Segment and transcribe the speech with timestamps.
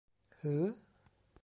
[0.41, 0.61] หือ?